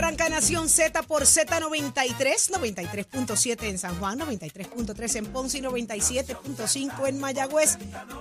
[0.00, 7.20] Arranca Nación Z por Z93, 93.7 en San Juan, 93.3 en Ponce y 97.5 en
[7.20, 7.76] Mayagüez.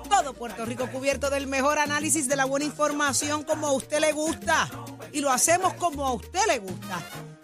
[0.10, 4.12] Todo Puerto Rico cubierto del mejor análisis de la buena información como a usted le
[4.12, 4.70] gusta.
[5.14, 7.02] Y lo hacemos como a usted le gusta.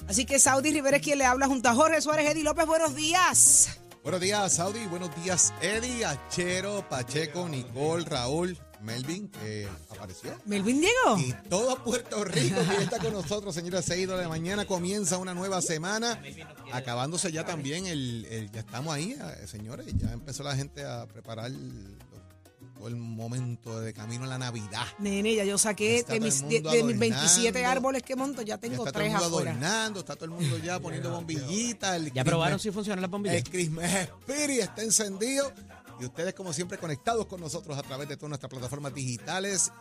[0.10, 2.66] Así que Saudi Rivera es quien le habla junto a Jorge Suárez, Eddie López.
[2.66, 3.80] Buenos días.
[4.04, 4.86] Buenos días, Saudi.
[4.88, 10.32] Buenos días, Eddie, Achero, Pacheco, Nicole, Raúl, Melvin, que apareció.
[10.46, 11.18] Melvin Diego.
[11.18, 13.82] Y todo Puerto Rico que está con nosotros, señora.
[13.82, 16.22] 6 de la mañana comienza una nueva semana.
[16.72, 19.88] Acabándose ya también el, el- ya estamos ahí, eh, señores.
[19.98, 21.52] Ya empezó la gente a preparar
[22.78, 24.86] todo el momento de camino a la Navidad.
[25.00, 27.70] Nene, ya yo saqué de mis, de, mis 27 adornando.
[27.70, 29.52] árboles que monto, ya Ya tengo está todo el mundo afuera.
[29.52, 31.96] adornando, está todo el mundo ya poniendo bombillitas.
[31.96, 33.38] el ¿Ya probaron si funcionan las bombillas?
[33.38, 33.92] El Christmas
[34.28, 35.52] Spirit está encendido
[36.00, 39.72] y ustedes como siempre conectados con nosotros a través de todas nuestras plataformas digitales,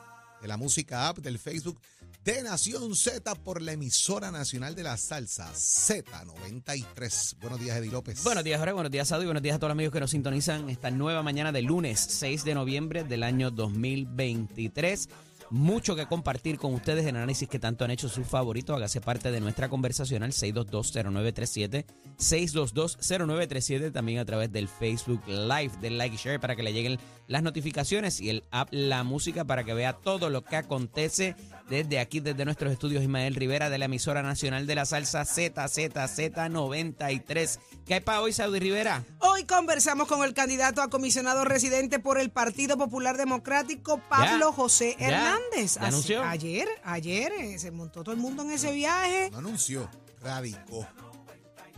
[0.41, 1.81] de la música app, del Facebook,
[2.23, 7.39] de Nación Z por la emisora nacional de la salsa Z93.
[7.39, 8.23] Buenos días, Eddie López.
[8.25, 8.73] Buenos días, Jorge.
[8.73, 9.23] Buenos días, Sado.
[9.23, 12.01] Y buenos días a todos los amigos que nos sintonizan esta nueva mañana de lunes
[12.01, 15.09] 6 de noviembre del año 2023.
[15.51, 18.77] Mucho que compartir con ustedes en análisis que tanto han hecho sus favoritos.
[18.77, 21.85] Hágase parte de nuestra conversación al 6220937.
[22.19, 26.99] 6220937 también a través del Facebook Live, del like y share para que le lleguen
[27.27, 31.37] las notificaciones y el app La Música para que vea todo lo que acontece
[31.69, 37.59] desde aquí, desde nuestros estudios Ismael Rivera de la emisora nacional de la salsa ZZZ93.
[37.87, 39.05] ¿Qué hay para hoy, Saudi Rivera?
[39.21, 44.53] Hoy conversamos con el candidato a comisionado residente por el Partido Popular Democrático, Pablo Ya,
[44.53, 45.75] José ya, Hernández.
[45.75, 46.23] ya Así- anunció.
[46.25, 49.31] ayer, ayer eh, se montó todo el mundo en ese viaje.
[49.31, 49.89] No anunció,
[50.21, 50.87] radicó.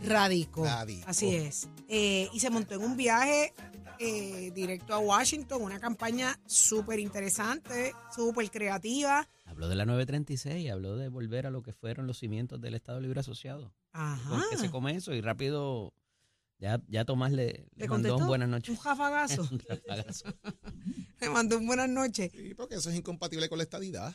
[0.03, 0.63] Radico.
[0.63, 1.09] Radicó.
[1.09, 1.67] Así es.
[1.89, 3.51] Eh, y se montó en un viaje
[3.99, 9.27] eh, directo a Washington, una campaña súper interesante, súper creativa.
[9.47, 12.99] Habló de la 936, habló de volver a lo que fueron los cimientos del Estado
[12.99, 13.73] Libre Asociado.
[13.93, 14.29] Ajá.
[14.29, 15.13] ¿Con qué se come eso?
[15.13, 15.93] Y rápido,
[16.59, 18.15] ya, ya Tomás le, le ¿Le mandó contestó?
[18.17, 18.79] un buenas Un noches.
[18.79, 19.47] jafagazo.
[19.49, 20.25] Un rafagazo.
[21.21, 22.29] Le mandó un buenas noches.
[22.31, 24.13] Sí, porque eso es incompatible con la estadidad.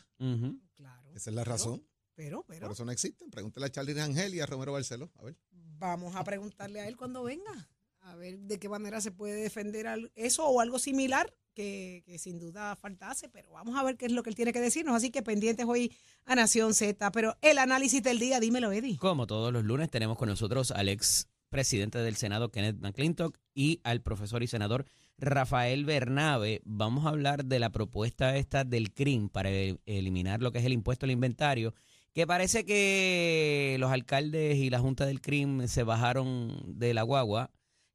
[0.76, 1.10] Claro.
[1.14, 1.82] Esa es la razón.
[2.14, 3.30] Pero, pero, Por eso no existen.
[3.30, 5.10] Pregúntale a Charlie Rangel y a Romero Barceló.
[5.16, 5.36] A ver.
[5.50, 7.68] vamos a preguntarle a él cuando venga.
[8.02, 12.76] A ver de qué manera se puede defender eso o algo similar que, sin duda
[12.76, 13.28] faltase.
[13.28, 14.94] Pero vamos a ver qué es lo que él tiene que decirnos.
[14.94, 15.92] Así que pendientes hoy
[16.24, 17.10] a Nación Z.
[17.12, 18.98] Pero el análisis del día, dímelo, Eddie.
[18.98, 23.80] Como todos los lunes, tenemos con nosotros al ex presidente del Senado, Kenneth McClintock, y
[23.84, 24.86] al profesor y senador
[25.18, 26.62] Rafael Bernabe.
[26.64, 30.64] Vamos a hablar de la propuesta esta del CRIM para e- eliminar lo que es
[30.64, 31.74] el impuesto al inventario,
[32.14, 37.50] que parece que los alcaldes y la Junta del CRIM se bajaron de la guagua,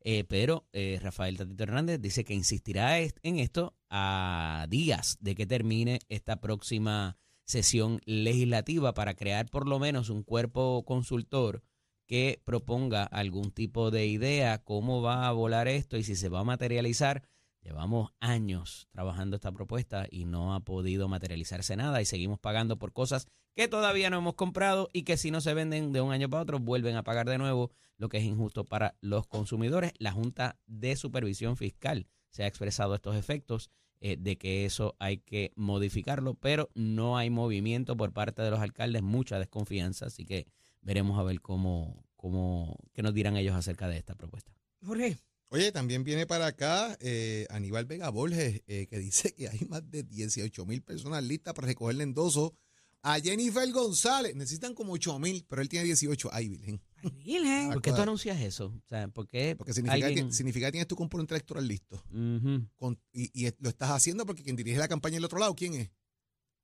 [0.09, 5.45] eh, pero eh, Rafael Tatito Hernández dice que insistirá en esto a días de que
[5.45, 11.61] termine esta próxima sesión legislativa para crear por lo menos un cuerpo consultor
[12.05, 16.39] que proponga algún tipo de idea, cómo va a volar esto y si se va
[16.39, 17.27] a materializar.
[17.67, 22.93] Llevamos años trabajando esta propuesta y no ha podido materializarse nada y seguimos pagando por
[22.93, 26.29] cosas que todavía no hemos comprado y que si no se venden de un año
[26.29, 29.91] para otro vuelven a pagar de nuevo, lo que es injusto para los consumidores.
[29.99, 33.69] La Junta de Supervisión Fiscal se ha expresado estos efectos
[33.99, 38.61] eh, de que eso hay que modificarlo, pero no hay movimiento por parte de los
[38.61, 40.47] alcaldes, mucha desconfianza, así que
[40.81, 44.53] veremos a ver cómo, cómo, qué nos dirán ellos acerca de esta propuesta.
[44.85, 45.17] Jorge.
[45.49, 49.89] Oye, también viene para acá eh, Aníbal Vega Borges, eh, que dice que hay más
[49.89, 52.53] de 18 mil personas listas para recogerle endoso
[53.01, 54.35] a Jennifer González.
[54.35, 56.29] Necesitan como 8 mil, pero él tiene 18.
[56.33, 56.81] Ay, Virgen.
[57.03, 57.71] Ay, Virgen.
[57.71, 58.65] ¿Por qué tú anuncias eso?
[58.75, 62.03] O sea, ¿por qué Porque significa, alguien- que, significa que tienes tu componente electoral listo.
[62.11, 65.55] Ujú, Con- y, y lo estás haciendo porque quien dirige la campaña del otro lado,
[65.55, 65.89] ¿quién es?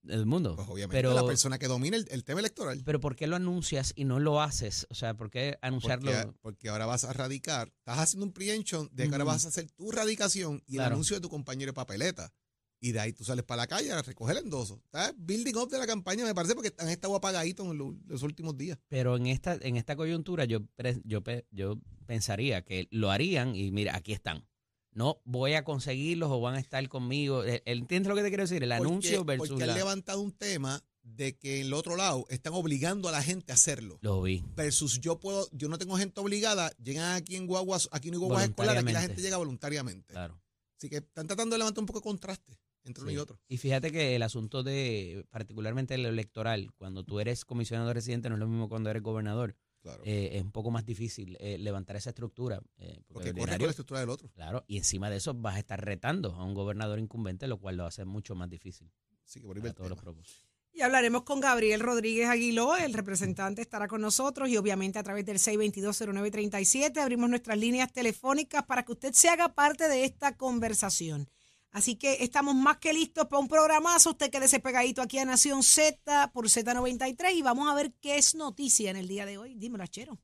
[0.08, 0.56] El mundo.
[0.56, 2.82] Pues obviamente pero, la persona que domina el, el tema electoral.
[2.86, 4.86] pero ¿por qué lo anuncias y no lo haces?
[4.90, 6.12] O sea, ¿por qué anunciarlo?
[6.12, 7.74] Porque, porque ahora vas a radicar.
[7.80, 11.16] Estás haciendo un preemption de que ahora vas a hacer tu radicación y el anuncio
[11.16, 12.32] de tu compañero de papeleta.
[12.80, 14.82] Y de ahí tú sales para la calle a recoger el endoso.
[14.84, 18.24] Estás building up de la campaña, me parece, porque han estado apagaditos en lo- los
[18.24, 18.78] últimos días.
[18.90, 20.60] Pero en esta, en esta coyuntura yo,
[21.06, 21.22] yo,
[21.52, 24.46] yo pensaría que lo harían y mira, aquí están.
[24.96, 27.44] No voy a conseguirlos o van a estar conmigo.
[27.44, 28.64] Eh, ¿Entiendes lo que te quiero decir?
[28.64, 29.76] El Porque- anuncio versus Porque han la...
[29.76, 33.56] levantado un tema de que en el otro lado están obligando a la gente a
[33.56, 33.98] hacerlo.
[34.02, 34.44] Lo vi.
[34.56, 38.20] Versus yo puedo, yo no tengo gente obligada, llegan aquí en guaguas, aquí no hay
[38.20, 40.14] guaguas escolares, aquí la gente llega voluntariamente.
[40.14, 40.40] Claro.
[40.78, 43.40] Así que están tratando de levantar un poco de contraste entre uno y otro.
[43.48, 48.36] Y fíjate que el asunto de, particularmente el electoral, cuando tú eres comisionado residente, no
[48.36, 49.56] es lo mismo cuando eres gobernador.
[49.84, 50.02] Claro.
[50.06, 52.62] Eh, es un poco más difícil eh, levantar esa estructura.
[52.78, 54.30] eh, porque porque corre con la estructura del otro.
[54.30, 57.76] Claro, y encima de eso vas a estar retando a un gobernador incumbente, lo cual
[57.76, 58.90] lo hace mucho más difícil
[59.26, 60.48] Así que por ahí todos los propósitos.
[60.72, 65.26] Y hablaremos con Gabriel Rodríguez Aguiló, el representante estará con nosotros y obviamente a través
[65.26, 71.30] del 6220937 abrimos nuestras líneas telefónicas para que usted se haga parte de esta conversación.
[71.74, 74.12] Así que estamos más que listos para un programazo.
[74.12, 78.36] Usted quede pegadito aquí a Nación Z por Z93 y vamos a ver qué es
[78.36, 79.56] noticia en el día de hoy.
[79.56, 80.20] Dímelo, Chero.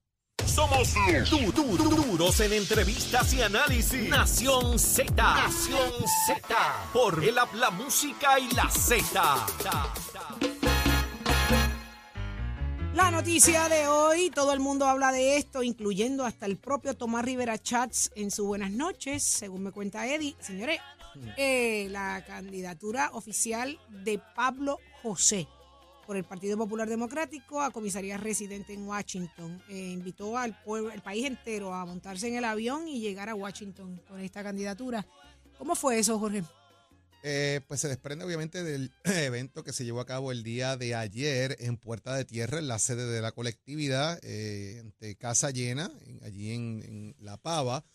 [0.46, 0.94] Somos
[1.30, 4.10] du du duros en entrevistas y análisis.
[4.10, 5.12] Nación Z.
[5.16, 5.92] Nación
[6.28, 6.56] Z.
[6.94, 9.48] Por el la música y la Z.
[12.94, 17.24] La noticia de hoy, todo el mundo habla de esto, incluyendo hasta el propio Tomás
[17.24, 20.36] Rivera Chats en su Buenas noches, según me cuenta Eddie.
[20.40, 20.80] Señores,
[21.38, 25.48] eh, la candidatura oficial de Pablo José
[26.10, 29.62] por el Partido Popular Democrático a comisaría residente en Washington.
[29.70, 33.36] Eh, invitó al pueblo, el país entero a montarse en el avión y llegar a
[33.36, 35.06] Washington con esta candidatura.
[35.60, 36.44] ¿Cómo fue eso, Jorge?
[37.22, 40.96] Eh, pues se desprende obviamente del evento que se llevó a cabo el día de
[40.96, 44.84] ayer en Puerta de Tierra, en la sede de la colectividad, eh,
[45.20, 45.92] casa llena,
[46.24, 47.86] allí en, La Pava.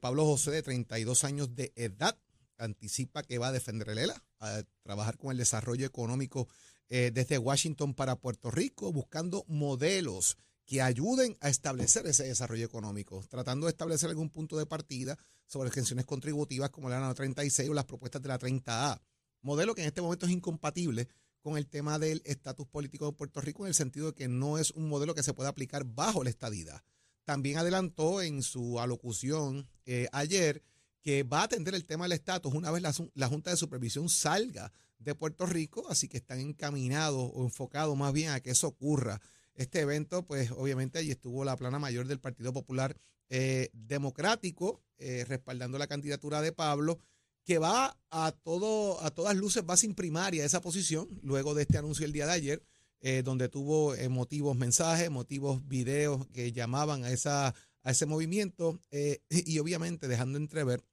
[0.00, 2.16] Pablo José, de 32 años de edad,
[2.58, 6.48] anticipa que va a defender el ELA, a trabajar con el desarrollo económico
[6.88, 13.24] eh, desde Washington para Puerto Rico, buscando modelos que ayuden a establecer ese desarrollo económico,
[13.28, 17.86] tratando de establecer algún punto de partida sobre exenciones contributivas como la 36 o las
[17.86, 19.00] propuestas de la 30A.
[19.40, 21.08] Modelo que en este momento es incompatible
[21.40, 24.58] con el tema del estatus político de Puerto Rico en el sentido de que no
[24.58, 26.82] es un modelo que se pueda aplicar bajo la estadidad.
[27.24, 30.62] También adelantó en su alocución eh, ayer
[31.02, 32.82] que va a atender el tema del estatus una vez
[33.14, 38.12] la Junta de Supervisión salga de Puerto Rico, así que están encaminados o enfocados más
[38.12, 39.20] bien a que eso ocurra.
[39.54, 42.96] Este evento, pues obviamente allí estuvo la plana mayor del Partido Popular
[43.28, 46.98] eh, Democrático, eh, respaldando la candidatura de Pablo,
[47.44, 51.78] que va a todo, a todas luces, va sin primaria esa posición, luego de este
[51.78, 52.62] anuncio el día de ayer,
[53.00, 58.80] eh, donde tuvo emotivos mensajes, emotivos videos que llamaban a, esa, a ese movimiento,
[59.30, 60.84] y obviamente dejando entrever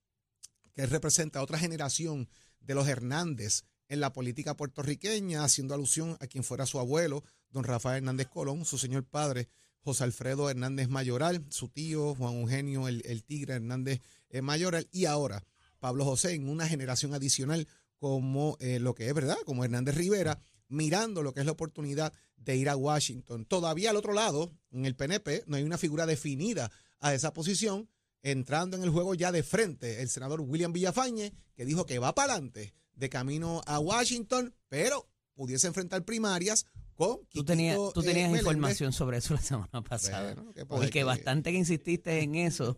[0.74, 2.30] que representa a otra generación
[2.60, 7.64] de los Hernández en la política puertorriqueña, haciendo alusión a quien fuera su abuelo, don
[7.64, 9.48] Rafael Hernández Colón, su señor padre,
[9.80, 15.46] José Alfredo Hernández Mayoral, su tío Juan Eugenio el, Tigre Hernández eh, Mayoral, y ahora
[15.80, 17.68] Pablo José en una generación adicional
[17.98, 22.14] como eh, lo que es verdad, como Hernández Rivera, mirando lo que es la oportunidad
[22.38, 23.46] de ir a Washington.
[23.46, 27.90] Todavía al otro lado, en el PNP, no hay una figura definida a esa posición,
[28.22, 32.16] entrando en el juego ya de frente el senador William Villafañe, que dijo que va
[32.16, 38.34] para adelante de camino a Washington, pero pudiese enfrentar primarias con Tú tenías, tú tenías
[38.34, 40.36] eh, información sobre eso la semana pasada.
[40.68, 42.78] porque bastante que insististe en eso.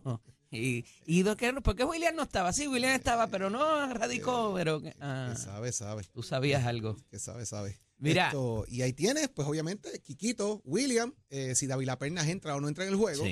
[0.50, 2.52] Y, y ¿por qué William no estaba?
[2.52, 4.52] Sí, William estaba, pero no radicó.
[4.54, 6.04] pero ah, sabe, sabe.
[6.12, 6.96] Tú sabías algo.
[7.10, 7.78] Que sabe, sabe.
[7.98, 8.32] Mira.
[8.68, 12.84] y ahí tienes, pues obviamente, Quiquito, William, eh, si David Lapernas entra o no entra
[12.84, 13.24] en el juego.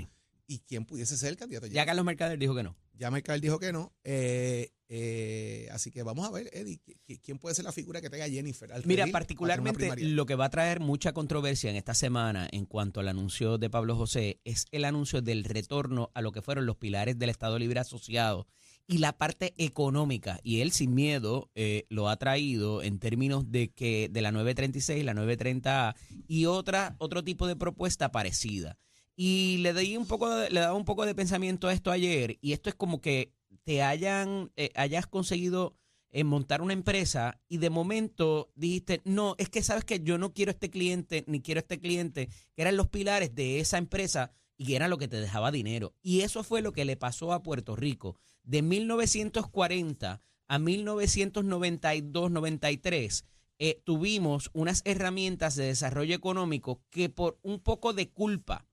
[0.48, 1.66] Y quién pudiese ser el candidato.
[1.66, 2.76] Ya Carlos Mercader dijo que no.
[2.94, 3.92] Ya Mercader dijo que no.
[4.04, 6.80] Eh, eh, así que vamos a ver, Eddie,
[7.22, 8.70] ¿quién puede ser la figura que tenga Jennifer?
[8.84, 13.08] Mira, particularmente lo que va a traer mucha controversia en esta semana en cuanto al
[13.08, 17.18] anuncio de Pablo José es el anuncio del retorno a lo que fueron los pilares
[17.18, 18.46] del Estado Libre Asociado
[18.86, 20.38] y la parte económica.
[20.44, 25.04] Y él sin miedo eh, lo ha traído en términos de que de la 936,
[25.04, 25.96] la 930A
[26.28, 28.78] y otra, otro tipo de propuesta parecida.
[29.16, 32.52] Y le di un poco, le daba un poco de pensamiento a esto ayer, y
[32.52, 33.32] esto es como que
[33.64, 35.76] te hayan, eh, hayas conseguido
[36.10, 40.32] eh, montar una empresa y de momento dijiste, no, es que sabes que yo no
[40.32, 44.74] quiero este cliente, ni quiero este cliente, que eran los pilares de esa empresa y
[44.74, 45.94] era lo que te dejaba dinero.
[46.02, 48.16] Y eso fue lo que le pasó a Puerto Rico.
[48.44, 53.24] De 1940 a 1992-93
[53.58, 58.66] eh, tuvimos unas herramientas de desarrollo económico que por un poco de culpa,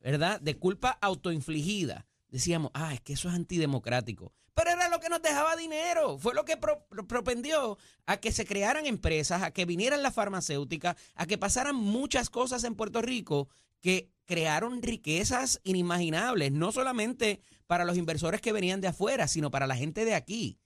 [0.00, 0.40] ¿verdad?
[0.40, 4.32] De culpa autoinfligida, decíamos, ah, es que eso es antidemocrático.
[4.54, 8.86] Pero era lo que nos dejaba dinero, fue lo que propendió a que se crearan
[8.86, 13.48] empresas, a que vinieran las farmacéuticas, a que pasaran muchas cosas en Puerto Rico
[13.80, 19.68] que crearon riquezas inimaginables, no solamente para los inversores que venían de afuera, sino para
[19.68, 20.58] la gente de aquí.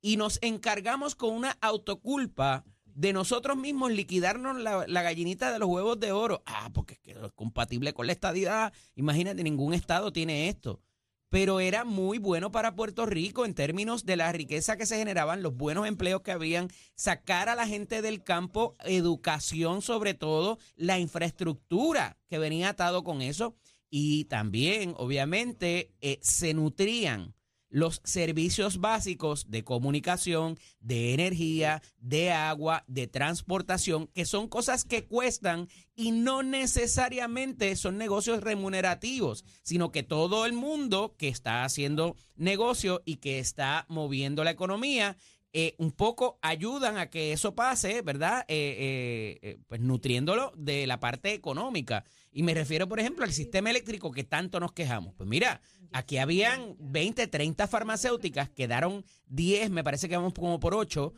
[0.00, 5.98] Y nos encargamos con una autoculpa de nosotros mismos liquidarnos la, gallinita de los huevos
[5.98, 6.44] de oro.
[6.46, 8.72] Ah, porque es que es compatible con la estadidad.
[8.94, 10.80] Imagínate, ningún estado tiene esto
[11.28, 15.42] pero era muy bueno para Puerto Rico en términos de la riqueza que se generaban,
[15.42, 20.98] los buenos empleos que habían, sacar a la gente del campo, educación sobre todo, la
[20.98, 23.56] infraestructura que venía atado con eso.
[23.90, 27.34] Y también, obviamente, eh, se nutrían
[27.70, 35.04] los servicios básicos de comunicación, de energía, de agua, de transportación, que son cosas que
[35.04, 42.16] cuestan y no necesariamente son negocios remunerativos, sino que todo el mundo que está haciendo
[42.36, 45.16] negocio y que está moviendo la economía
[45.54, 48.44] eh, un poco ayudan a que eso pase, ¿verdad?
[48.48, 52.04] Eh, eh, pues nutriéndolo de la parte económica.
[52.32, 55.14] Y me refiero, por ejemplo, al sistema eléctrico que tanto nos quejamos.
[55.14, 55.60] Pues mira,
[55.92, 61.12] aquí habían 20, 30 farmacéuticas, quedaron 10, me parece que vamos como por 8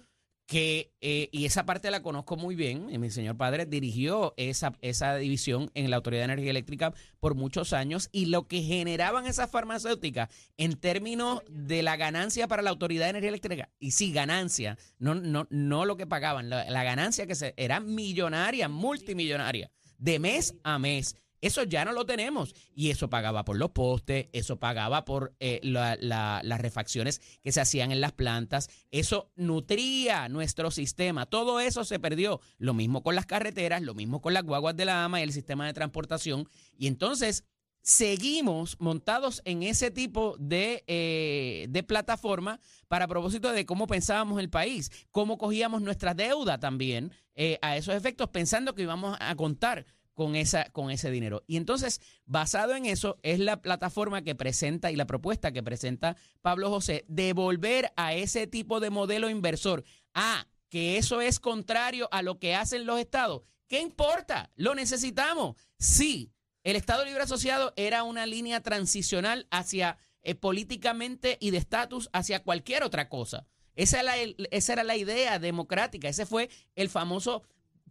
[0.50, 5.14] que, eh, y esa parte la conozco muy bien, mi señor padre dirigió esa, esa
[5.14, 9.49] división en la Autoridad de Energía Eléctrica por muchos años, y lo que generaban esas
[9.49, 14.76] farmacéuticas en términos de la ganancia para la Autoridad de Energía Eléctrica, y sí, ganancia,
[14.99, 20.19] no, no, no lo que pagaban, la, la ganancia que se, era millonaria, multimillonaria, de
[20.19, 21.14] mes a mes.
[21.42, 22.54] Eso ya no lo tenemos.
[22.75, 27.50] Y eso pagaba por los postes, eso pagaba por eh, la- la- las refacciones que
[27.52, 28.69] se hacían en las plantas.
[28.90, 31.25] Eso nutría nuestro sistema.
[31.25, 32.40] Todo eso se perdió.
[32.59, 35.33] Lo mismo con las carreteras, lo mismo con las guaguas de la AMA y el
[35.33, 36.47] sistema de transportación.
[36.76, 37.45] Y entonces
[37.82, 44.50] seguimos montados en ese tipo de, eh, de plataforma para propósito de cómo pensábamos el
[44.50, 49.87] país, cómo cogíamos nuestra deuda también eh, a esos efectos, pensando que íbamos a contar
[50.14, 51.42] con, esa, con ese dinero.
[51.46, 56.16] Y entonces, basado en eso, es la plataforma que presenta y la propuesta que presenta
[56.42, 59.84] Pablo José de volver a ese tipo de modelo inversor.
[60.12, 63.42] Ah, que eso es contrario a lo que hacen los estados.
[63.66, 64.50] ¿Qué importa?
[64.56, 65.56] ¿Lo necesitamos?
[65.78, 66.32] Sí.
[66.62, 72.43] El Estado Libre Asociado era una línea transicional hacia eh, políticamente y de estatus hacia
[72.43, 73.47] cualquier otra cosa.
[73.76, 74.14] Esa era,
[74.50, 76.09] esa era la idea democrática.
[76.09, 77.45] Ese fue el famoso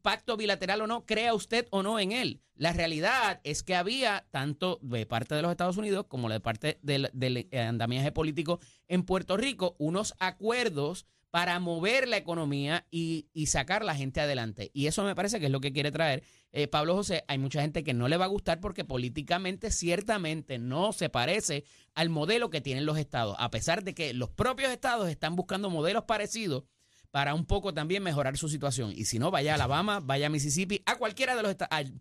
[0.04, 2.42] pacto bilateral o no, crea usted o no en él.
[2.56, 6.78] La realidad es que había, tanto de parte de los Estados Unidos como de parte
[6.84, 13.48] del, del andamiaje político en Puerto Rico, unos acuerdos para mover la economía y, y
[13.48, 14.72] sacar la gente adelante.
[14.74, 17.24] Y eso me parece que es lo que quiere traer eh, Pablo José.
[17.28, 21.66] Hay mucha gente que no le va a gustar porque políticamente ciertamente no se parece
[21.94, 25.70] al modelo que tienen los estados, a pesar de que los propios estados están buscando
[25.70, 26.64] modelos parecidos
[27.12, 28.92] para un poco también mejorar su situación.
[28.96, 31.92] Y si no, vaya a Alabama, vaya a Mississippi, a cualquiera de los estados,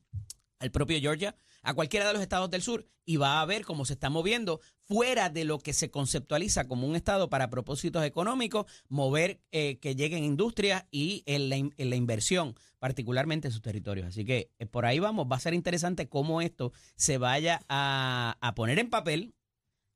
[0.58, 3.84] al, propio Georgia, a cualquiera de los estados del sur, y va a ver cómo
[3.84, 8.66] se está moviendo fuera de lo que se conceptualiza como un estado para propósitos económicos,
[8.88, 14.06] mover eh, que lleguen industrias y en la, la, inversión, particularmente en sus territorios.
[14.06, 18.52] Así que eh, por ahí vamos, va a ser interesante cómo esto se vaya a,
[18.54, 19.34] poner en papel,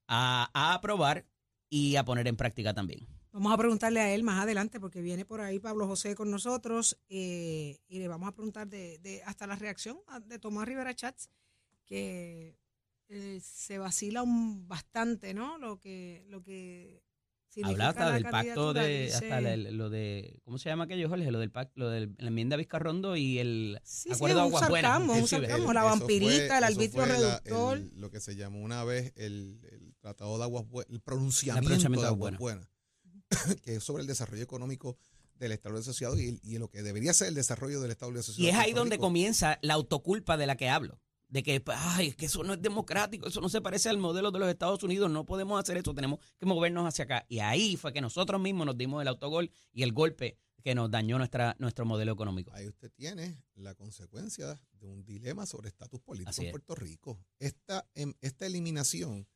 [0.08, 1.26] a aprobar
[1.70, 3.21] y a poner en práctica también.
[3.32, 6.98] Vamos a preguntarle a él más adelante porque viene por ahí Pablo José con nosotros
[7.08, 11.30] eh, y le vamos a preguntar de, de, hasta la reacción de Tomás Rivera Chats
[11.86, 12.58] que
[13.08, 15.56] eh, se vacila un bastante, ¿no?
[15.56, 17.02] Lo que lo que
[17.62, 21.30] Habla hasta del pacto de dice, hasta la, lo de ¿cómo se llama aquello, Jorge?
[21.30, 25.32] Lo del pacto, lo de la enmienda Vizcarrondo y el sí, acuerdo sí, un Aguas.
[25.32, 27.78] Un el, la vampirita, fue, el arbitrio reductor.
[27.78, 31.00] La, el, lo que se llamó una vez el, el Tratado de Aguas Buenas, el
[31.00, 32.40] pronunciamiento, pronunciamiento de Aguas Buenas.
[32.40, 32.71] Buena
[33.62, 34.96] que es sobre el desarrollo económico
[35.38, 38.44] del Estado asociado y, y, lo que debería ser el desarrollo del Estado asociado.
[38.44, 41.00] Y es ahí donde comienza la autoculpa de la que hablo.
[41.28, 44.30] De que, ay, es que eso no es democrático, eso no se parece al modelo
[44.30, 47.24] de los Estados Unidos, no podemos hacer eso, tenemos que movernos hacia acá.
[47.26, 50.90] Y ahí fue que nosotros mismos nos dimos el autogol y el golpe que nos
[50.90, 52.52] dañó nuestra, nuestro modelo económico.
[52.52, 57.18] Ahí usted tiene la consecuencia de un dilema sobre estatus político en Puerto Rico.
[57.38, 57.88] Esta,
[58.20, 59.26] esta eliminación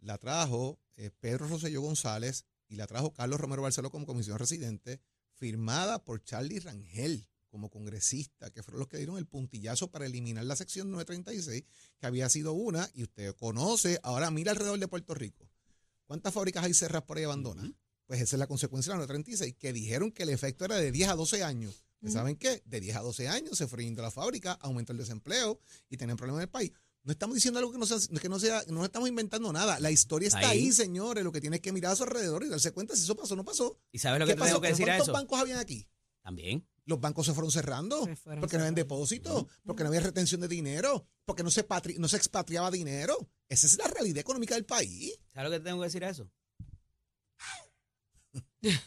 [0.00, 5.00] la trajo eh, Pedro Rosselló González y la trajo Carlos Romero Barceló como comisión residente,
[5.34, 10.44] firmada por Charlie Rangel como congresista, que fueron los que dieron el puntillazo para eliminar
[10.44, 11.64] la sección 936,
[11.98, 15.48] que había sido una, y usted conoce, ahora mira alrededor de Puerto Rico.
[16.06, 17.70] ¿Cuántas fábricas hay cerradas por ahí abandonadas?
[17.70, 17.76] Uh -huh.
[18.06, 20.92] Pues esa es la consecuencia de la 936, que dijeron que el efecto era de
[20.92, 21.82] 10 a 12 años.
[22.00, 22.12] Uh -huh.
[22.12, 22.62] ¿Saben qué?
[22.66, 25.58] De 10 a 12 años se fue yendo la fábrica, aumentó el desempleo
[25.88, 26.72] y tienen problemas en el país.
[27.06, 29.78] No estamos diciendo algo que no sea, que no sea, no estamos inventando nada.
[29.78, 30.64] La historia está ahí.
[30.64, 31.22] ahí, señores.
[31.22, 33.36] Lo que tienes que mirar a su alrededor y darse cuenta si eso pasó o
[33.36, 33.78] no pasó.
[33.92, 35.04] ¿Y sabes lo que te tengo que decir a eso?
[35.04, 35.88] ¿Cuántos bancos habían aquí?
[36.24, 36.68] También.
[36.84, 40.40] Los bancos se fueron cerrando Se fueron porque no habían depósitos, porque no había retención
[40.40, 43.16] de dinero, porque no se, patri no se expatriaba dinero.
[43.48, 45.16] Esa es la realidad económica del país.
[45.32, 46.28] ¿Sabes lo que te tengo que decir a eso?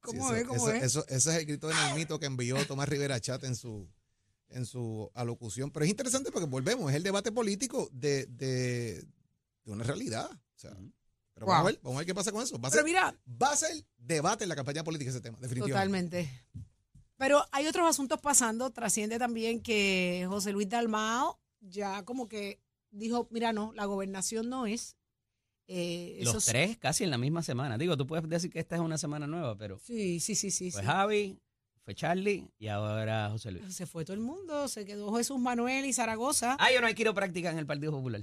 [0.00, 0.40] ¿Cómo Sí, es?
[0.42, 0.82] eso, ¿Cómo eso- es?
[0.84, 3.88] eso- ese es el grito de mito que envió Tomás Rivera Chat en su,
[4.48, 5.70] en su alocución.
[5.70, 9.02] Pero es interesante porque volvemos, es el debate político de, de,
[9.64, 10.30] de una realidad.
[10.30, 10.76] O sea,
[11.34, 12.58] pero vamos, a ver, vamos a ver qué pasa con eso.
[12.58, 15.38] Va a, Pero ser, mira, va a ser debate en la campaña política ese tema,
[15.40, 15.72] definitivamente.
[16.22, 16.44] Totalmente.
[17.18, 18.70] Pero hay otros asuntos pasando.
[18.70, 22.60] Trasciende también que José Luis Dalmao ya como que
[22.90, 24.96] dijo, mira, no, la gobernación no es.
[25.68, 27.76] Eh, Los esos- tres casi en la misma semana.
[27.76, 30.70] Digo, tú puedes decir que esta es una semana nueva, pero Sí, sí, sí, sí.
[30.70, 30.86] fue sí.
[30.86, 31.40] Javi,
[31.86, 33.72] fue Charlie y ahora José Luis.
[33.74, 36.56] Se fue todo el mundo, se quedó Jesús Manuel y Zaragoza.
[36.58, 38.22] Ah, yo no hay quiropráctica en el Partido Popular.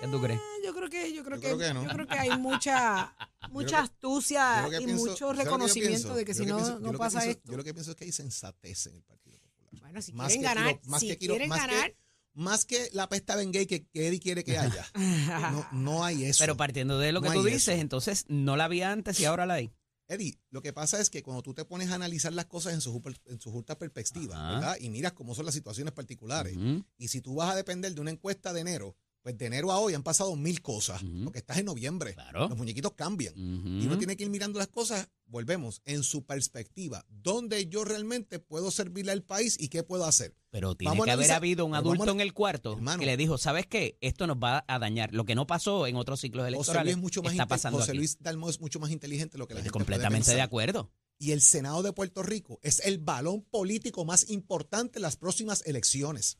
[0.00, 0.40] ¿Qué tú crees?
[0.42, 1.82] Ah, Yo creo que, yo creo Yo que, creo que no.
[1.84, 3.14] yo creo que hay mucha,
[3.50, 6.34] mucha astucia Yo lo que y pienso- mucho ¿sabes lo que yo reconocimiento de que
[6.34, 7.50] si no, pienso- no pasa pienso- esto.
[7.52, 9.82] Yo lo que pienso es que hay sensatez en el Partido Popular.
[9.82, 11.94] Bueno, si Más quieren que ganar, más si quieren más que- ganar.
[12.34, 14.86] Más que la pesta Bengay que, que Eddie quiere que haya.
[15.52, 16.42] No, no hay eso.
[16.42, 17.80] Pero partiendo de lo que tú dices, eso.
[17.80, 19.72] entonces no la había antes y ahora la hay.
[20.08, 22.80] Eddie, lo que pasa es que cuando tú te pones a analizar las cosas en
[22.80, 24.54] su, justa- en su justa perspectiva, Ajá.
[24.54, 24.76] ¿verdad?
[24.80, 26.56] Y miras cómo son las situaciones particulares.
[26.96, 29.78] Y si tú vas a depender de una encuesta de enero, pues de enero a
[29.78, 31.24] hoy han pasado mil cosas, Ujú.
[31.24, 32.14] porque estás en noviembre.
[32.14, 32.48] Claro.
[32.48, 33.34] Los muñequitos cambian.
[33.36, 37.04] Y uno tiene que ir mirando las cosas, volvemos, en su perspectiva.
[37.08, 40.34] ¿Dónde yo realmente puedo servirle al país y qué puedo hacer?
[40.50, 43.00] Pero tiene Vamos que haber habido un adulto a- en el cuarto Hermano.
[43.00, 43.98] que le dijo, ¿sabes qué?
[44.00, 45.12] Esto nos va a dañar.
[45.12, 47.80] Lo que no pasó en otros ciclos José electorales Luis, es mucho más está pasando
[47.80, 47.92] José.
[47.94, 50.40] Luis Dalmau es mucho más inteligente de lo que la Estoy gente puede completamente de
[50.40, 50.90] acuerdo.
[51.18, 55.62] Y el Senado de Puerto Rico es el balón político más importante en las próximas
[55.66, 56.38] elecciones.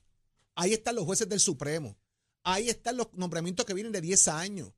[0.55, 1.99] Ahí están los jueces del Supremo.
[2.49, 4.73] Ahí están los nombramientos que vienen de 10 años.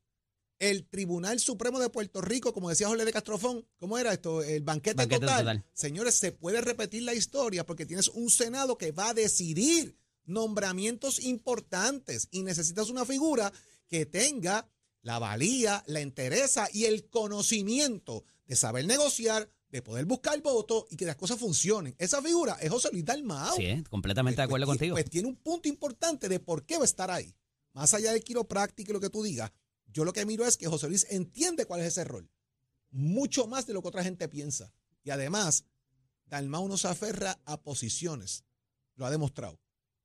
[0.58, 4.42] El Tribunal Supremo de Puerto Rico, como decía Jorge de Castrofón, ¿cómo era esto?
[4.42, 5.38] El banquete, Banquete total.
[5.38, 5.64] total.
[5.72, 11.20] Señores, se puede repetir la historia porque tienes un Senado que va a decidir nombramientos
[11.20, 13.52] importantes y necesitas una figura
[13.88, 14.68] que tenga
[15.02, 20.96] la valía, la entereza y el conocimiento de saber negociar, de poder buscar votos y
[20.96, 21.94] que las cosas funcionen.
[21.98, 23.56] Esa figura es José Luis Dalmau.
[23.56, 24.94] Sí, completamente de Pues- acuerdo pues, contigo.
[24.96, 27.34] Pues tiene un punto importante de por qué va a estar ahí.
[27.80, 29.52] Más allá del quiropráctico y lo que tú digas,
[29.86, 32.30] yo lo que miro es que José Luis entiende cuál es ese rol.
[32.90, 34.74] Mucho más de lo que otra gente piensa.
[35.02, 35.64] Y además,
[36.26, 38.44] Dalmau no se aferra a posiciones.
[38.96, 39.58] Lo ha demostrado.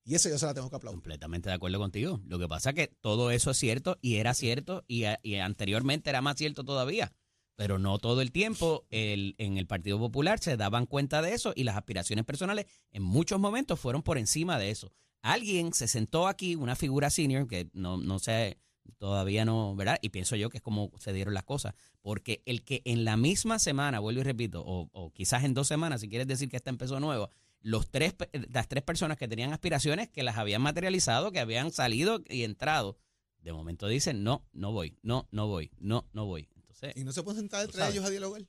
[0.05, 1.01] Y eso yo se la tengo que aplaudir.
[1.01, 2.21] Completamente de acuerdo contigo.
[2.27, 5.03] Lo que pasa es que todo eso es cierto y era cierto y
[5.35, 7.11] anteriormente era más cierto todavía.
[7.55, 11.53] Pero no todo el tiempo el- en el Partido Popular se daban cuenta de eso
[11.55, 14.91] y las aspiraciones personales en muchos momentos fueron por encima de eso.
[15.21, 18.57] Alguien se sentó aquí, una figura senior, que no, no sé,
[18.97, 19.97] todavía no, ¿verdad?
[20.01, 21.73] Y pienso yo que es como se dieron las cosas.
[22.01, 25.67] Porque el que en la misma semana, vuelvo y repito, o, o quizás en dos
[25.67, 27.29] semanas, si quieres decir que esta empezó nueva,
[27.61, 28.15] los tres,
[28.51, 32.97] las tres personas que tenían aspiraciones, que las habían materializado, que habían salido y entrado,
[33.39, 36.47] de momento dicen, no, no voy, no, no voy, no, no voy.
[36.75, 37.93] Entonces, Y no se pueden sentar entre sabes.
[37.95, 38.45] ellos a dialogar.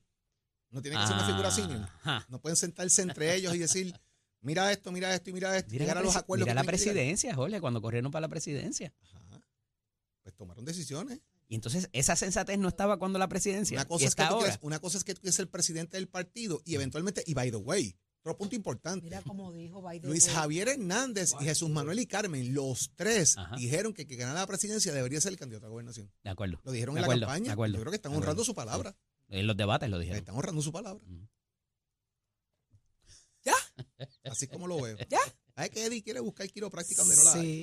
[0.69, 1.79] No tiene que ser una figura senior.
[1.81, 2.25] Ajá.
[2.29, 3.93] No pueden sentarse entre ellos y decir,
[4.41, 5.71] mira esto, mira esto y mira esto.
[5.71, 6.45] Mira, llegar la, a los acuerdos.
[6.45, 8.93] mira que la presidencia, Jorge, cuando corrieron para la presidencia.
[9.01, 9.41] Ajá.
[10.23, 11.19] Pues tomaron decisiones.
[11.47, 13.77] Y entonces esa sensatez no estaba cuando la presidencia.
[13.77, 14.47] Una cosa, y es que está tú ahora.
[14.47, 17.49] quieres, una cosa es que tú quieres ser presidente del partido y eventualmente, y by
[17.51, 17.95] the way,
[18.27, 19.03] otro punto importante.
[19.05, 20.09] Mira cómo dijo Biden.
[20.09, 23.55] Luis Javier Hernández y Jesús Manuel y Carmen, los tres Ajá.
[23.55, 26.11] dijeron que que ganara la presidencia debería ser el candidato a gobernación.
[26.23, 26.59] De acuerdo.
[26.63, 27.45] Lo dijeron De en la campaña.
[27.45, 28.95] de acuerdo, Yo creo que están honrando su palabra.
[29.29, 30.19] En los debates lo dijeron.
[30.19, 31.03] Están honrando su palabra.
[31.05, 31.27] Ujú.
[34.29, 34.97] Así como lo veo.
[35.09, 35.19] ¿Ya?
[35.55, 37.41] ¿Sabes que Eddie quiere buscar quiropráctica donde no la hay?
[37.41, 37.61] Sí,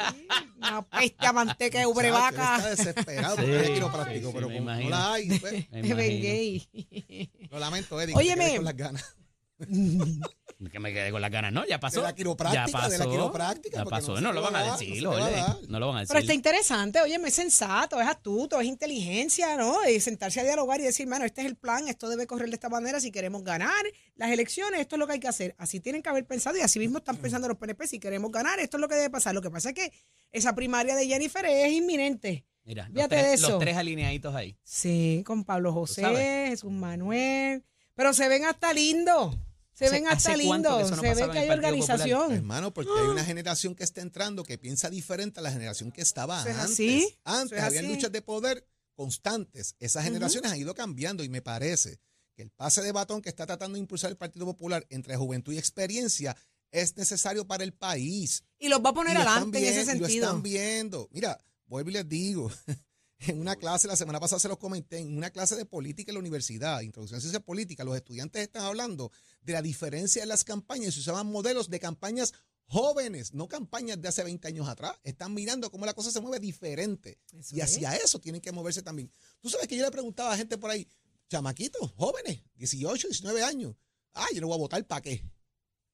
[0.56, 2.56] una peste a manteca de ubrevaca.
[2.56, 4.90] Está desesperado por Sí, el quiropráctico, sí, pero me como no imagino.
[4.90, 5.96] la hay, pues, Me imagino.
[5.96, 7.30] Bengay.
[7.50, 8.14] lo lamento, Eddie.
[8.16, 8.56] Óyeme.
[8.56, 9.16] con las ganas.
[10.72, 11.66] Que me quedé con las ganas, ¿no?
[11.66, 12.00] Ya pasó.
[12.00, 14.20] De la quiropráctica, ya pasó, de la quiropráctica, Ya pasó.
[14.20, 15.58] no lo van va a decir, no va a.
[15.68, 16.08] No lo van a decir.
[16.12, 19.86] Pero está interesante, oye, es sensato, es astuto, es inteligencia, ¿no?
[19.86, 22.54] Y sentarse a dialogar y decir, mano, este es el plan, esto debe correr de
[22.54, 25.54] esta manera si queremos ganar las elecciones, esto es lo que hay que hacer.
[25.58, 28.58] Así tienen que haber pensado y así mismo están pensando los PNP, si queremos ganar,
[28.60, 29.34] esto es lo que debe pasar.
[29.34, 29.92] Lo que pasa es que
[30.32, 32.46] esa primaria de Jennifer es inminente.
[32.64, 33.50] Mira, los Fíjate tres, de eso.
[33.50, 34.56] los tres alineaditos ahí.
[34.62, 36.46] Sí, con Pablo José.
[36.48, 37.62] Jesús Manuel,
[37.94, 39.36] pero se ven hasta lindos,
[39.72, 41.58] se ¿Hace- ven hasta lindos, no se ve que hay Popular?
[41.58, 42.32] organización.
[42.32, 46.02] Hermano, porque hay una generación que está entrando que piensa diferente a la generación que
[46.02, 46.56] estaba antes.
[46.56, 47.88] así, Antes había así.
[47.88, 49.74] luchas de poder constantes.
[49.80, 51.98] Esas generaciones han ido cambiando y me parece
[52.36, 55.52] que el pase de batón que está tratando de impulsar el Partido Popular entre juventud
[55.52, 56.36] y experiencia
[56.70, 58.42] es necesario para el país.
[58.58, 60.26] Y los va a poner adelante en ese y Lo sentido.
[60.26, 61.08] están viendo.
[61.12, 62.50] Mira, vuelvo y les digo.
[63.26, 66.14] En una clase, la semana pasada se los comenté, en una clase de política en
[66.14, 69.10] la universidad, introducción a ciencia política, los estudiantes están hablando
[69.42, 70.94] de la diferencia de las campañas.
[70.94, 72.32] Se usaban modelos de campañas
[72.66, 74.98] jóvenes, no campañas de hace 20 años atrás.
[75.04, 77.18] Están mirando cómo la cosa se mueve diferente.
[77.32, 77.64] Eso y es.
[77.64, 79.10] hacia eso tienen que moverse también.
[79.40, 80.86] Tú sabes que yo le preguntaba a gente por ahí,
[81.28, 83.74] chamaquitos, jóvenes, 18, 19 años.
[84.14, 85.24] Ah, yo no voy a votar para qué.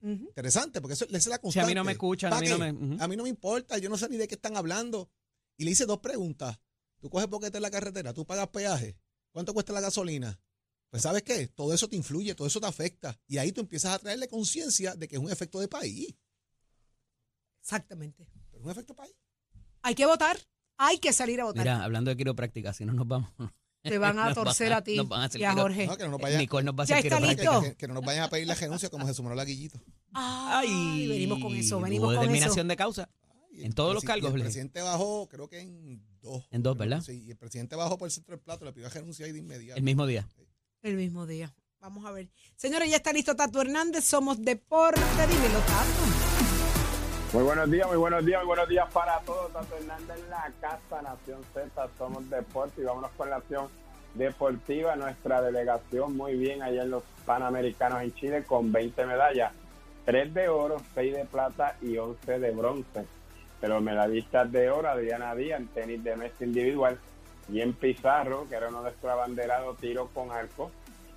[0.02, 1.60] Interesante, porque eso es la Si constante.
[1.60, 3.02] a mí no me escuchan, a ¿Pa mí no me.
[3.02, 5.10] A mí no me importa, yo no sé ni de qué están hablando.
[5.56, 6.58] Y le hice dos preguntas.
[7.00, 8.96] Tú coges boquete en la carretera, tú pagas peaje.
[9.32, 10.38] ¿Cuánto cuesta la gasolina?
[10.90, 13.18] Pues sabes qué, todo eso te influye, todo eso te afecta.
[13.26, 16.14] Y ahí tú empiezas a traerle conciencia de que es un efecto de país.
[17.62, 18.26] Exactamente.
[18.50, 19.14] Pero es un efecto país.
[19.82, 20.38] Hay que votar,
[20.82, 21.62] Hay que salir a votar.
[21.62, 23.30] Mira, hablando de quiropráctica, si no nos vamos.
[23.82, 25.86] Te van a torcer a ti nos van hacer y a Jorge.
[25.86, 27.52] No, que no nos vayan, Nicole nos va a Ya hacer que, quiropráctica.
[27.52, 27.62] listo.
[27.70, 29.80] que- que no nos vayan a pedir la renuncia como Jesús Manuel Aguillito.
[30.12, 32.20] Ay, venimos con eso, venimos con eso.
[32.22, 33.08] determinación de causa.
[33.52, 36.46] En todos los cargos, El presidente bajó, creo que en dos.
[36.50, 37.00] En dos, ¿verdad?
[37.00, 39.38] Sí, y el presidente bajó por el centro del plato, le pidió renuncia ahí de
[39.38, 39.78] inmediato.
[39.78, 40.28] El mismo día.
[40.82, 41.54] El mismo día.
[41.80, 42.28] Vamos a ver.
[42.56, 44.04] Señores, ya está listo Tato Hernández.
[44.04, 45.00] Somos Deporte.
[45.00, 46.30] Dímelo, Tato.
[47.32, 49.52] Muy buenos días, muy buenos días, muy buenos días para todos.
[49.52, 53.68] Tato Hernández en la casa, Nación Z, somos deporte y vámonos con la acción
[54.14, 54.96] deportiva.
[54.96, 59.52] Nuestra delegación muy bien allá en los Panamericanos en Chile con 20 medallas,
[60.06, 63.06] 3 de oro, 6 de plata y 11 de bronce.
[63.62, 66.98] Los medallistas de oro, Adriana Díaz en tenis de mesa individual
[67.52, 70.70] y en Pizarro, que era uno de nuestros abanderados, tiro con arco,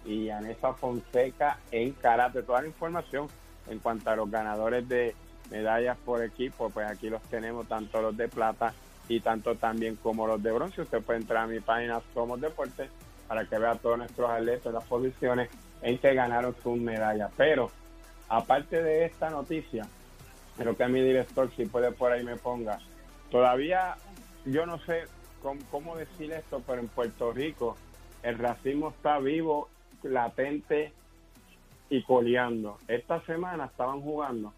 [0.05, 2.43] y Anessa Fonseca en karate.
[2.43, 3.27] Toda la información
[3.69, 5.15] en cuanto a los ganadores de
[5.51, 8.73] medallas por equipo, pues aquí los tenemos, tanto los de plata
[9.07, 10.81] y tanto también como los de bronce.
[10.81, 12.89] Usted puede entrar a mi página Somos Deportes
[13.27, 15.49] para que vea todos nuestros atletas, las posiciones
[15.81, 17.31] en que ganaron sus medallas.
[17.37, 17.71] Pero,
[18.27, 19.87] aparte de esta noticia,
[20.57, 22.79] creo que a mi director, si puede por ahí me ponga,
[23.31, 23.95] todavía
[24.45, 25.03] yo no sé
[25.71, 27.75] cómo, decir esto, pero en Puerto Rico
[28.23, 29.69] el racismo está vivo,
[30.03, 30.93] latente
[31.89, 32.77] y coleando.
[32.87, 34.53] Esta semana estaban jugando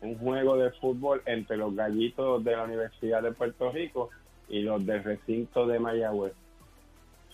[0.00, 4.10] un juego de fútbol entre los gallitos de la Universidad de Puerto Rico
[4.48, 6.34] y los del recinto de Mayagüez.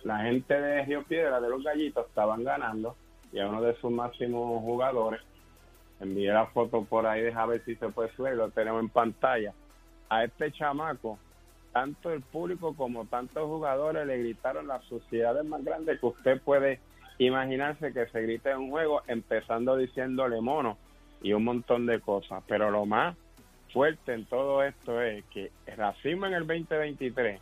[0.05, 2.97] La gente de Río Piedra, de los gallitos, estaban ganando
[3.33, 5.21] y a uno de sus máximos jugadores,
[6.01, 9.53] envié la foto por ahí, deja ver si se puede subir, lo tenemos en pantalla.
[10.09, 11.19] A este chamaco,
[11.73, 16.81] tanto el público como tantos jugadores le gritaron las suciedades más grandes que usted puede
[17.19, 20.79] imaginarse que se grite en un juego, empezando diciéndole mono
[21.23, 22.43] y un montón de cosas.
[22.47, 23.17] Pero lo más
[23.73, 27.41] fuerte en todo esto es que el en el 2023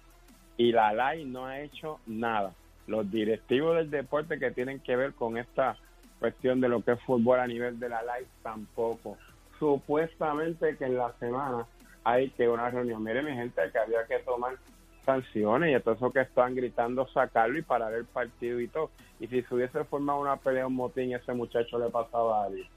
[0.56, 2.52] y la LAI no ha hecho nada.
[2.86, 5.76] Los directivos del deporte que tienen que ver con esta
[6.18, 9.16] cuestión de lo que es fútbol a nivel de la LAI tampoco.
[9.58, 11.66] Supuestamente que en la semana
[12.04, 13.02] hay que una reunión.
[13.02, 14.56] Mire mi gente que había que tomar
[15.04, 18.90] sanciones y entonces que están gritando sacarlo y parar el partido y todo.
[19.20, 22.68] Y si se hubiese formado una pelea, un motín, ese muchacho le pasaba a alguien.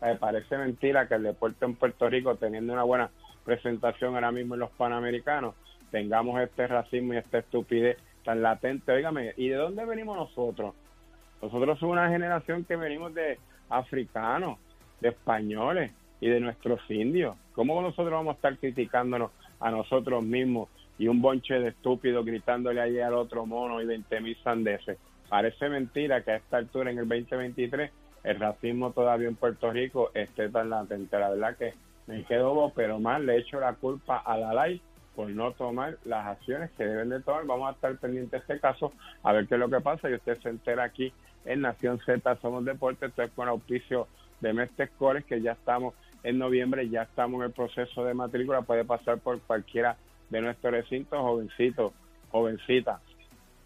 [0.00, 3.10] Me parece mentira que el deporte en Puerto Rico, teniendo una buena
[3.44, 5.54] presentación ahora mismo en los Panamericanos,
[5.90, 8.92] tengamos este racismo y esta estupidez tan latente.
[8.92, 10.74] Óigame, ¿y de dónde venimos nosotros?
[11.42, 13.36] Nosotros somos una generación que venimos de
[13.68, 14.58] africanos,
[15.00, 17.36] de españoles y de nuestros indios.
[17.52, 22.80] ¿Cómo nosotros vamos a estar criticándonos a nosotros mismos y un bonche de estúpidos gritándole
[22.80, 24.98] allí al otro mono y 20 mil sandeces?
[25.28, 27.90] Parece mentira que a esta altura, en el 2023,
[28.22, 31.18] el racismo todavía en Puerto Rico esté tan latente.
[31.18, 31.74] La verdad que
[32.06, 34.80] me quedo pero más le echo la culpa a la LAI
[35.16, 37.46] por no tomar las acciones que deben de tomar.
[37.46, 38.92] Vamos a estar pendientes de este caso,
[39.24, 41.12] a ver qué es lo que pasa y usted se entera aquí
[41.44, 44.06] en Nación Z Somos Deportes, esto es con auspicio
[44.40, 48.62] de Mestre Scores, que ya estamos en noviembre, ya estamos en el proceso de matrícula,
[48.62, 49.96] puede pasar por cualquiera
[50.30, 51.92] de nuestros recintos, jovencito,
[52.30, 53.00] jovencita,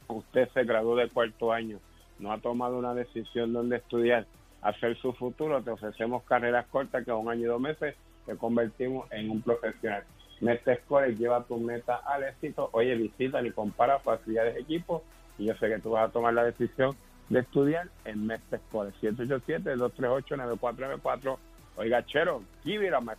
[0.09, 1.79] usted se graduó de cuarto año,
[2.19, 4.27] no ha tomado una decisión donde estudiar,
[4.63, 8.37] hacer su futuro, te ofrecemos carreras cortas que a un año y dos meses te
[8.37, 10.05] convertimos en un profesional.
[10.41, 12.69] Mestre Scores lleva tu meta al éxito.
[12.73, 15.03] Oye, visita y compara facilidades de equipo
[15.39, 16.95] y yo sé que tú vas a tomar la decisión
[17.29, 18.95] de estudiar en Mestre Scores.
[19.03, 21.39] 787-238-9494.
[21.77, 23.15] Oiga, Chero, give it a my.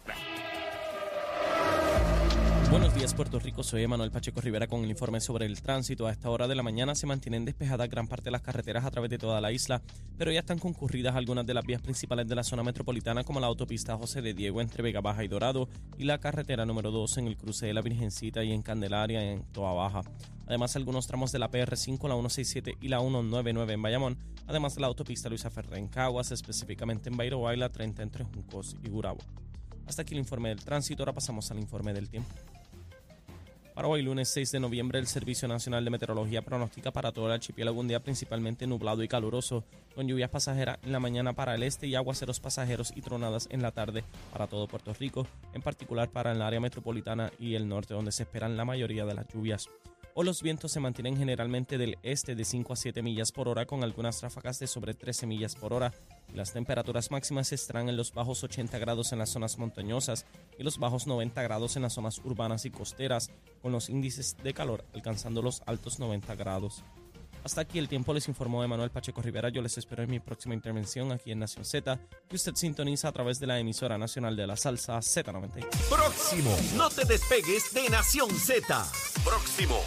[2.69, 6.05] Buenos días Puerto Rico, soy Emanuel Pacheco Rivera con el informe sobre el tránsito.
[6.05, 8.91] A esta hora de la mañana se mantienen despejadas gran parte de las carreteras a
[8.91, 9.81] través de toda la isla,
[10.17, 13.47] pero ya están concurridas algunas de las vías principales de la zona metropolitana como la
[13.47, 17.27] autopista José de Diego entre Vega Baja y Dorado y la carretera número 2 en
[17.27, 20.01] el cruce de la Virgencita y en Candelaria en Toa Baja.
[20.45, 24.81] Además algunos tramos de la PR5, la 167 y la 199 en Bayamón, además de
[24.81, 28.89] la autopista Luisa Ferrer en Caguas, específicamente en Bayroa y la 30 entre Juncos y
[28.89, 29.19] Gurabo.
[29.87, 32.35] Hasta aquí el informe del tránsito, ahora pasamos al informe del tiempo.
[33.77, 37.33] Para hoy, lunes 6 de noviembre, el Servicio Nacional de Meteorología pronostica para todo el
[37.33, 39.63] archipiélago un día principalmente nublado y caluroso,
[39.93, 43.61] con lluvias pasajeras en la mañana para el este y aguaceros pasajeros y tronadas en
[43.61, 47.93] la tarde para todo Puerto Rico, en particular para el área metropolitana y el norte,
[47.93, 49.69] donde se esperan la mayoría de las lluvias.
[50.19, 53.67] O los vientos se mantienen generalmente del este de 5 a 7 millas por hora,
[53.67, 55.93] con algunas ráfagas de sobre 13 millas por hora.
[56.33, 60.25] Las temperaturas máximas estarán en los bajos 80 grados en las zonas montañosas
[60.57, 63.29] y los bajos 90 grados en las zonas urbanas y costeras,
[63.61, 66.83] con los índices de calor alcanzando los altos 90 grados.
[67.47, 69.47] Hasta aquí el tiempo les informó Emanuel Pacheco Rivera.
[69.47, 73.13] Yo les espero en mi próxima intervención aquí en Nación Z, que usted sintoniza a
[73.13, 75.65] través de la emisora nacional de la salsa Z90.
[75.89, 76.53] Próximo.
[76.75, 78.85] No te despegues de Nación Z.
[79.23, 79.79] Próximo.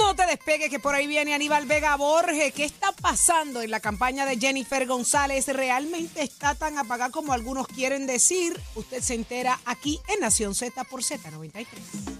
[0.00, 2.52] No te despegues que por ahí viene Aníbal Vega Borges.
[2.52, 5.46] ¿Qué está pasando en la campaña de Jennifer González?
[5.46, 8.60] ¿Realmente está tan apagada como algunos quieren decir?
[8.74, 12.17] Usted se entera aquí en Nación Z por Z93.